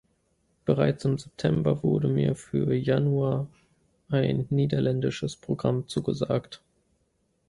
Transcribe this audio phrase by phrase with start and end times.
[0.65, 3.45] Bereits im September wurde mir für Januar
[4.09, 6.63] ein niederländisches Programm zugesagt.